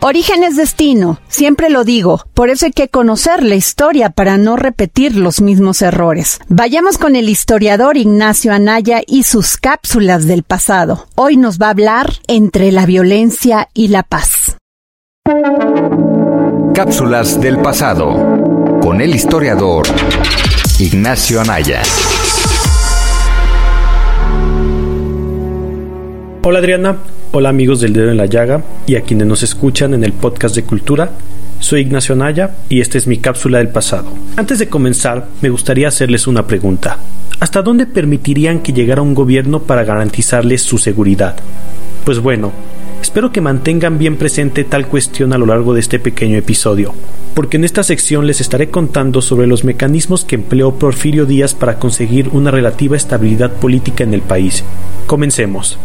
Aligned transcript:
Origen 0.00 0.44
es 0.44 0.54
destino, 0.54 1.18
siempre 1.26 1.70
lo 1.70 1.82
digo, 1.82 2.24
por 2.32 2.50
eso 2.50 2.66
hay 2.66 2.72
que 2.72 2.88
conocer 2.88 3.42
la 3.42 3.56
historia 3.56 4.10
para 4.10 4.38
no 4.38 4.54
repetir 4.54 5.16
los 5.16 5.40
mismos 5.40 5.82
errores. 5.82 6.38
Vayamos 6.48 6.98
con 6.98 7.16
el 7.16 7.28
historiador 7.28 7.96
Ignacio 7.96 8.52
Anaya 8.52 9.02
y 9.04 9.24
sus 9.24 9.56
cápsulas 9.56 10.26
del 10.28 10.44
pasado. 10.44 11.08
Hoy 11.16 11.36
nos 11.36 11.58
va 11.58 11.66
a 11.66 11.70
hablar 11.70 12.12
entre 12.28 12.70
la 12.70 12.86
violencia 12.86 13.70
y 13.74 13.88
la 13.88 14.04
paz. 14.04 14.56
Cápsulas 16.74 17.40
del 17.40 17.58
pasado 17.58 18.78
con 18.80 19.00
el 19.00 19.16
historiador 19.16 19.84
Ignacio 20.78 21.40
Anaya. 21.40 21.82
Hola 26.44 26.60
Adriana, 26.60 26.98
hola 27.30 27.50
amigos 27.50 27.80
del 27.80 27.92
dedo 27.92 28.10
en 28.10 28.16
la 28.16 28.26
llaga 28.26 28.62
y 28.86 28.96
a 28.96 29.02
quienes 29.02 29.26
nos 29.26 29.42
escuchan 29.42 29.92
en 29.92 30.02
el 30.02 30.12
podcast 30.12 30.54
de 30.54 30.64
cultura. 30.64 31.10
Soy 31.60 31.82
Ignacio 31.82 32.14
Anaya 32.14 32.54
y 32.68 32.80
esta 32.80 32.96
es 32.96 33.06
mi 33.06 33.18
cápsula 33.18 33.58
del 33.58 33.68
pasado. 33.68 34.10
Antes 34.36 34.58
de 34.58 34.68
comenzar, 34.68 35.28
me 35.42 35.50
gustaría 35.50 35.88
hacerles 35.88 36.26
una 36.26 36.46
pregunta. 36.46 36.98
¿Hasta 37.40 37.62
dónde 37.62 37.86
permitirían 37.86 38.60
que 38.60 38.72
llegara 38.72 39.02
un 39.02 39.14
gobierno 39.14 39.60
para 39.60 39.84
garantizarles 39.84 40.62
su 40.62 40.78
seguridad? 40.78 41.36
Pues 42.04 42.20
bueno, 42.20 42.52
espero 43.02 43.30
que 43.30 43.40
mantengan 43.40 43.98
bien 43.98 44.16
presente 44.16 44.64
tal 44.64 44.86
cuestión 44.86 45.32
a 45.32 45.38
lo 45.38 45.46
largo 45.46 45.74
de 45.74 45.80
este 45.80 45.98
pequeño 45.98 46.38
episodio, 46.38 46.94
porque 47.34 47.58
en 47.58 47.64
esta 47.64 47.82
sección 47.82 48.26
les 48.26 48.40
estaré 48.40 48.70
contando 48.70 49.20
sobre 49.20 49.46
los 49.46 49.64
mecanismos 49.64 50.24
que 50.24 50.36
empleó 50.36 50.74
Porfirio 50.76 51.26
Díaz 51.26 51.54
para 51.54 51.78
conseguir 51.78 52.30
una 52.30 52.50
relativa 52.50 52.96
estabilidad 52.96 53.52
política 53.52 54.04
en 54.04 54.14
el 54.14 54.22
país. 54.22 54.64
Comencemos. 55.06 55.78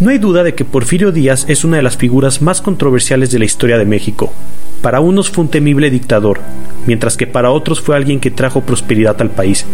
No 0.00 0.08
hay 0.08 0.16
duda 0.16 0.42
de 0.42 0.54
que 0.54 0.64
Porfirio 0.64 1.12
Díaz 1.12 1.44
es 1.48 1.62
una 1.62 1.76
de 1.76 1.82
las 1.82 1.98
figuras 1.98 2.40
más 2.40 2.62
controversiales 2.62 3.30
de 3.30 3.38
la 3.38 3.44
historia 3.44 3.76
de 3.76 3.84
México. 3.84 4.32
Para 4.80 5.00
unos 5.00 5.28
fue 5.28 5.44
un 5.44 5.50
temible 5.50 5.90
dictador, 5.90 6.40
mientras 6.86 7.18
que 7.18 7.26
para 7.26 7.50
otros 7.50 7.82
fue 7.82 7.96
alguien 7.96 8.18
que 8.18 8.30
trajo 8.30 8.62
prosperidad 8.62 9.20
al 9.20 9.28
país. 9.28 9.66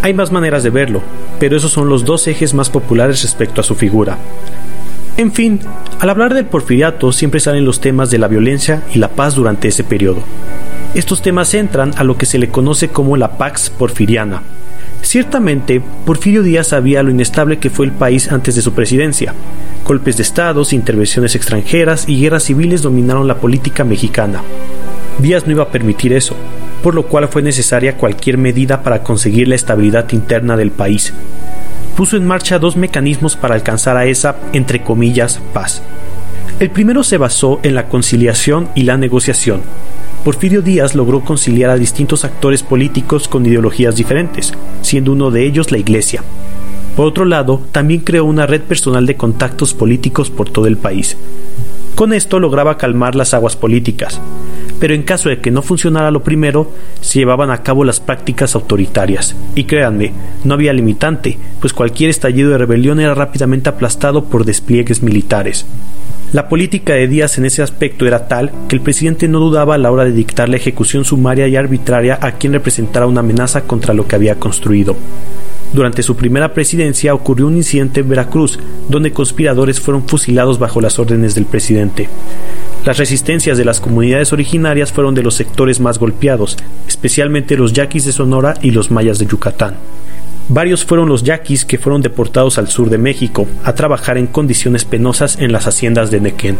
Hay 0.00 0.14
más 0.14 0.32
maneras 0.32 0.62
de 0.62 0.70
verlo, 0.70 1.02
pero 1.38 1.54
esos 1.54 1.70
son 1.70 1.90
los 1.90 2.06
dos 2.06 2.26
ejes 2.28 2.54
más 2.54 2.70
populares 2.70 3.20
respecto 3.20 3.60
a 3.60 3.64
su 3.64 3.74
figura. 3.74 4.16
En 5.18 5.32
fin, 5.32 5.60
al 6.00 6.08
hablar 6.08 6.32
del 6.32 6.46
porfiriato 6.46 7.12
siempre 7.12 7.40
salen 7.40 7.66
los 7.66 7.82
temas 7.82 8.10
de 8.10 8.16
la 8.16 8.28
violencia 8.28 8.84
y 8.94 8.98
la 8.98 9.08
paz 9.08 9.34
durante 9.34 9.68
ese 9.68 9.84
periodo. 9.84 10.22
Estos 10.94 11.20
temas 11.20 11.52
entran 11.52 11.92
a 11.98 12.04
lo 12.04 12.16
que 12.16 12.24
se 12.24 12.38
le 12.38 12.48
conoce 12.48 12.88
como 12.88 13.18
la 13.18 13.36
Pax 13.36 13.68
Porfiriana, 13.68 14.40
Ciertamente, 15.04 15.82
Porfirio 16.06 16.42
Díaz 16.42 16.68
sabía 16.68 17.02
lo 17.02 17.10
inestable 17.10 17.58
que 17.58 17.68
fue 17.68 17.84
el 17.86 17.92
país 17.92 18.32
antes 18.32 18.56
de 18.56 18.62
su 18.62 18.72
presidencia. 18.72 19.34
Golpes 19.84 20.16
de 20.16 20.22
estados, 20.22 20.72
intervenciones 20.72 21.34
extranjeras 21.34 22.08
y 22.08 22.20
guerras 22.20 22.44
civiles 22.44 22.82
dominaron 22.82 23.28
la 23.28 23.36
política 23.36 23.84
mexicana. 23.84 24.42
Díaz 25.18 25.46
no 25.46 25.52
iba 25.52 25.64
a 25.64 25.68
permitir 25.68 26.12
eso, 26.12 26.34
por 26.82 26.94
lo 26.94 27.06
cual 27.06 27.28
fue 27.28 27.42
necesaria 27.42 27.96
cualquier 27.96 28.38
medida 28.38 28.82
para 28.82 29.02
conseguir 29.02 29.48
la 29.48 29.54
estabilidad 29.54 30.10
interna 30.12 30.56
del 30.56 30.70
país. 30.70 31.12
Puso 31.96 32.16
en 32.16 32.26
marcha 32.26 32.58
dos 32.58 32.76
mecanismos 32.76 33.36
para 33.36 33.54
alcanzar 33.54 33.96
a 33.96 34.06
esa, 34.06 34.36
entre 34.52 34.82
comillas, 34.82 35.40
paz. 35.52 35.82
El 36.58 36.70
primero 36.70 37.04
se 37.04 37.18
basó 37.18 37.60
en 37.62 37.74
la 37.74 37.88
conciliación 37.88 38.68
y 38.74 38.84
la 38.84 38.96
negociación, 38.96 39.60
Porfirio 40.24 40.62
Díaz 40.62 40.94
logró 40.94 41.20
conciliar 41.20 41.68
a 41.68 41.76
distintos 41.76 42.24
actores 42.24 42.62
políticos 42.62 43.28
con 43.28 43.44
ideologías 43.44 43.94
diferentes, 43.94 44.54
siendo 44.80 45.12
uno 45.12 45.30
de 45.30 45.44
ellos 45.44 45.70
la 45.70 45.76
Iglesia. 45.76 46.22
Por 46.96 47.06
otro 47.06 47.24
lado, 47.24 47.60
también 47.72 48.00
creó 48.00 48.24
una 48.24 48.46
red 48.46 48.62
personal 48.62 49.04
de 49.06 49.16
contactos 49.16 49.74
políticos 49.74 50.30
por 50.30 50.48
todo 50.50 50.66
el 50.66 50.76
país. 50.76 51.16
Con 51.94 52.12
esto 52.12 52.40
lograba 52.40 52.76
calmar 52.76 53.14
las 53.14 53.34
aguas 53.34 53.56
políticas, 53.56 54.20
pero 54.80 54.94
en 54.94 55.04
caso 55.04 55.28
de 55.28 55.40
que 55.40 55.50
no 55.50 55.62
funcionara 55.62 56.10
lo 56.10 56.24
primero, 56.24 56.72
se 57.00 57.20
llevaban 57.20 57.50
a 57.50 57.62
cabo 57.62 57.84
las 57.84 58.00
prácticas 58.00 58.54
autoritarias. 58.54 59.36
Y 59.54 59.64
créanme, 59.64 60.12
no 60.42 60.54
había 60.54 60.72
limitante, 60.72 61.38
pues 61.60 61.72
cualquier 61.72 62.10
estallido 62.10 62.50
de 62.50 62.58
rebelión 62.58 62.98
era 62.98 63.14
rápidamente 63.14 63.68
aplastado 63.68 64.24
por 64.24 64.44
despliegues 64.44 65.02
militares. 65.02 65.66
La 66.32 66.48
política 66.48 66.94
de 66.94 67.06
Díaz 67.06 67.38
en 67.38 67.44
ese 67.44 67.62
aspecto 67.62 68.06
era 68.06 68.26
tal 68.26 68.50
que 68.68 68.74
el 68.74 68.82
presidente 68.82 69.28
no 69.28 69.38
dudaba 69.38 69.76
a 69.76 69.78
la 69.78 69.92
hora 69.92 70.04
de 70.04 70.10
dictar 70.10 70.48
la 70.48 70.56
ejecución 70.56 71.04
sumaria 71.04 71.46
y 71.46 71.54
arbitraria 71.54 72.18
a 72.20 72.32
quien 72.32 72.52
representara 72.54 73.06
una 73.06 73.20
amenaza 73.20 73.62
contra 73.62 73.94
lo 73.94 74.08
que 74.08 74.16
había 74.16 74.40
construido. 74.40 74.96
Durante 75.74 76.04
su 76.04 76.14
primera 76.14 76.54
presidencia 76.54 77.14
ocurrió 77.14 77.48
un 77.48 77.56
incidente 77.56 78.00
en 78.00 78.08
Veracruz, 78.08 78.60
donde 78.88 79.12
conspiradores 79.12 79.80
fueron 79.80 80.06
fusilados 80.06 80.60
bajo 80.60 80.80
las 80.80 81.00
órdenes 81.00 81.34
del 81.34 81.46
presidente. 81.46 82.08
Las 82.84 82.96
resistencias 82.96 83.58
de 83.58 83.64
las 83.64 83.80
comunidades 83.80 84.32
originarias 84.32 84.92
fueron 84.92 85.16
de 85.16 85.24
los 85.24 85.34
sectores 85.34 85.80
más 85.80 85.98
golpeados, 85.98 86.56
especialmente 86.86 87.56
los 87.56 87.72
yaquis 87.72 88.04
de 88.04 88.12
Sonora 88.12 88.54
y 88.62 88.70
los 88.70 88.92
mayas 88.92 89.18
de 89.18 89.26
Yucatán. 89.26 89.74
Varios 90.48 90.84
fueron 90.84 91.08
los 91.08 91.24
yaquis 91.24 91.64
que 91.64 91.78
fueron 91.78 92.02
deportados 92.02 92.56
al 92.58 92.68
sur 92.68 92.88
de 92.88 92.98
México 92.98 93.48
a 93.64 93.74
trabajar 93.74 94.16
en 94.16 94.28
condiciones 94.28 94.84
penosas 94.84 95.38
en 95.40 95.50
las 95.50 95.66
haciendas 95.66 96.12
de 96.12 96.20
Nequén. 96.20 96.56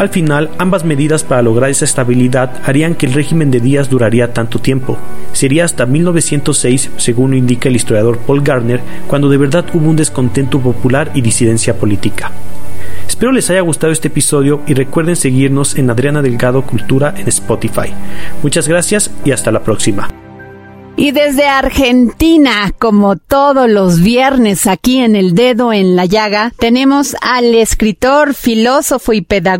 Al 0.00 0.08
final, 0.08 0.48
ambas 0.56 0.86
medidas 0.86 1.24
para 1.24 1.42
lograr 1.42 1.68
esa 1.68 1.84
estabilidad 1.84 2.62
harían 2.64 2.94
que 2.94 3.04
el 3.04 3.12
régimen 3.12 3.50
de 3.50 3.60
Díaz 3.60 3.90
duraría 3.90 4.32
tanto 4.32 4.58
tiempo. 4.58 4.96
Sería 5.34 5.66
hasta 5.66 5.84
1906, 5.84 6.92
según 6.96 7.32
lo 7.32 7.36
indica 7.36 7.68
el 7.68 7.76
historiador 7.76 8.16
Paul 8.16 8.40
Garner, 8.40 8.80
cuando 9.06 9.28
de 9.28 9.36
verdad 9.36 9.66
hubo 9.74 9.90
un 9.90 9.96
descontento 9.96 10.58
popular 10.58 11.10
y 11.12 11.20
disidencia 11.20 11.76
política. 11.76 12.32
Espero 13.06 13.30
les 13.30 13.50
haya 13.50 13.60
gustado 13.60 13.92
este 13.92 14.08
episodio 14.08 14.62
y 14.66 14.72
recuerden 14.72 15.16
seguirnos 15.16 15.76
en 15.76 15.90
Adriana 15.90 16.22
Delgado 16.22 16.62
Cultura 16.62 17.12
en 17.18 17.28
Spotify. 17.28 17.92
Muchas 18.42 18.66
gracias 18.68 19.10
y 19.26 19.32
hasta 19.32 19.52
la 19.52 19.62
próxima. 19.62 20.08
Y 21.00 21.12
desde 21.12 21.46
Argentina, 21.46 22.74
como 22.78 23.16
todos 23.16 23.70
los 23.70 24.02
viernes 24.02 24.66
aquí 24.66 24.98
en 24.98 25.16
El 25.16 25.34
Dedo 25.34 25.72
en 25.72 25.96
la 25.96 26.04
Llaga, 26.04 26.52
tenemos 26.58 27.16
al 27.22 27.54
escritor, 27.54 28.34
filósofo 28.34 29.14
y 29.14 29.22
pedagogo 29.22 29.50